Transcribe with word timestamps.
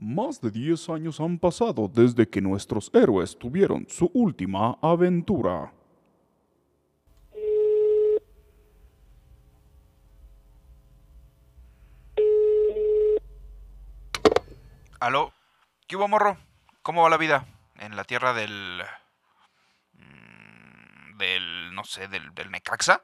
Más 0.00 0.40
de 0.40 0.52
10 0.52 0.90
años 0.90 1.18
han 1.18 1.40
pasado 1.40 1.90
desde 1.92 2.28
que 2.28 2.40
nuestros 2.40 2.88
héroes 2.94 3.36
tuvieron 3.36 3.84
su 3.88 4.08
última 4.14 4.78
aventura. 4.80 5.72
¿Aló? 15.00 15.32
¿Qué 15.88 15.96
hubo, 15.96 16.06
morro? 16.06 16.36
¿Cómo 16.82 17.02
va 17.02 17.10
la 17.10 17.16
vida? 17.16 17.46
En 17.74 17.96
la 17.96 18.04
tierra 18.04 18.32
del... 18.34 18.80
mm, 19.94 21.18
del... 21.18 21.74
no 21.74 21.82
sé, 21.82 22.06
del, 22.06 22.32
del 22.34 22.52
Necaxa. 22.52 23.02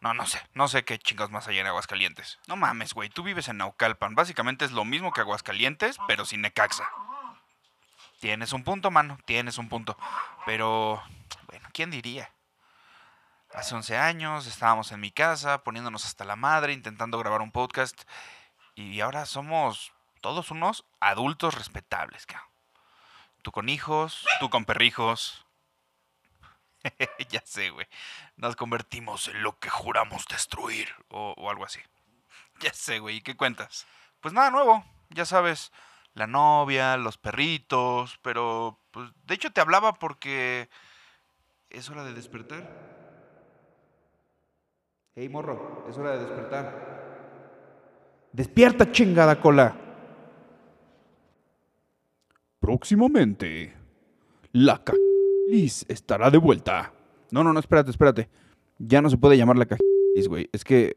No, 0.00 0.14
no 0.14 0.26
sé. 0.26 0.40
No 0.54 0.68
sé 0.68 0.84
qué 0.84 0.98
chingados 0.98 1.30
más 1.30 1.46
hay 1.48 1.58
en 1.58 1.66
Aguascalientes. 1.66 2.38
No 2.46 2.56
mames, 2.56 2.94
güey. 2.94 3.10
Tú 3.10 3.22
vives 3.22 3.48
en 3.48 3.58
Naucalpan. 3.58 4.14
Básicamente 4.14 4.64
es 4.64 4.72
lo 4.72 4.84
mismo 4.84 5.12
que 5.12 5.20
Aguascalientes, 5.20 5.98
pero 6.06 6.24
sin 6.24 6.40
Necaxa. 6.40 6.88
Tienes 8.20 8.52
un 8.52 8.64
punto, 8.64 8.90
mano. 8.90 9.18
Tienes 9.24 9.58
un 9.58 9.68
punto. 9.68 9.96
Pero... 10.46 11.02
Bueno, 11.48 11.68
¿quién 11.72 11.90
diría? 11.90 12.32
Hace 13.52 13.74
11 13.74 13.98
años 13.98 14.46
estábamos 14.46 14.92
en 14.92 15.00
mi 15.00 15.10
casa 15.10 15.64
poniéndonos 15.64 16.04
hasta 16.04 16.24
la 16.24 16.36
madre, 16.36 16.72
intentando 16.72 17.18
grabar 17.18 17.42
un 17.42 17.50
podcast. 17.50 18.02
Y 18.76 19.00
ahora 19.00 19.26
somos 19.26 19.92
todos 20.20 20.50
unos 20.50 20.84
adultos 21.00 21.54
respetables, 21.54 22.26
cabrón. 22.26 22.48
Tú 23.42 23.52
con 23.52 23.68
hijos, 23.68 24.26
tú 24.38 24.50
con 24.50 24.64
perrijos. 24.64 25.46
ya 27.32 27.42
sé, 27.44 27.70
güey. 27.70 27.86
Nos 28.36 28.56
convertimos 28.56 29.28
en 29.28 29.42
lo 29.42 29.58
que 29.58 29.70
juramos 29.70 30.26
destruir. 30.26 30.88
O, 31.08 31.34
o 31.36 31.50
algo 31.50 31.64
así. 31.64 31.80
Ya 32.60 32.74
sé, 32.74 32.98
güey. 32.98 33.16
¿Y 33.16 33.20
qué 33.22 33.36
cuentas? 33.36 33.86
Pues 34.20 34.34
nada 34.34 34.50
nuevo. 34.50 34.84
Ya 35.08 35.24
sabes, 35.24 35.72
la 36.12 36.26
novia, 36.26 36.98
los 36.98 37.16
perritos. 37.16 38.18
Pero, 38.22 38.78
pues, 38.90 39.10
de 39.24 39.34
hecho 39.34 39.50
te 39.50 39.62
hablaba 39.62 39.94
porque... 39.94 40.68
Es 41.70 41.88
hora 41.88 42.04
de 42.04 42.12
despertar. 42.12 42.68
Hey, 45.14 45.28
morro, 45.28 45.86
es 45.88 45.96
hora 45.96 46.12
de 46.12 46.18
despertar. 46.18 46.90
Despierta, 48.32 48.90
chingada 48.92 49.40
cola. 49.40 49.74
Próximamente, 52.58 53.74
la 54.52 54.82
Cajilis 54.84 55.86
estará 55.88 56.30
de 56.30 56.38
vuelta. 56.38 56.92
No, 57.32 57.44
no, 57.44 57.52
no, 57.52 57.60
espérate, 57.60 57.90
espérate. 57.90 58.28
Ya 58.78 59.02
no 59.02 59.10
se 59.10 59.18
puede 59.18 59.36
llamar 59.36 59.56
la 59.56 59.66
cajilis, 59.66 60.28
güey. 60.28 60.48
Es 60.52 60.64
que 60.64 60.96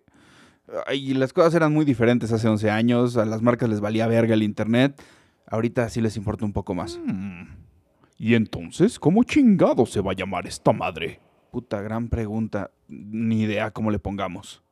ay, 0.85 1.13
las 1.13 1.33
cosas 1.33 1.53
eran 1.55 1.73
muy 1.73 1.85
diferentes 1.85 2.31
hace 2.31 2.47
11 2.47 2.69
años. 2.69 3.17
A 3.17 3.25
las 3.25 3.41
marcas 3.41 3.69
les 3.69 3.81
valía 3.81 4.07
verga 4.07 4.33
el 4.33 4.43
internet. 4.43 5.01
Ahorita 5.47 5.89
sí 5.89 6.01
les 6.01 6.17
importa 6.17 6.45
un 6.45 6.53
poco 6.53 6.73
más. 6.73 6.99
Hmm. 7.05 7.43
¿Y 8.17 8.35
entonces 8.35 8.99
cómo 8.99 9.23
chingado 9.23 9.85
se 9.85 10.01
va 10.01 10.11
a 10.11 10.15
llamar 10.15 10.47
esta 10.47 10.71
madre? 10.71 11.19
Puta, 11.51 11.81
gran 11.81 12.09
pregunta. 12.09 12.71
Ni 12.87 13.41
idea 13.41 13.71
cómo 13.71 13.91
le 13.91 13.99
pongamos. 13.99 14.63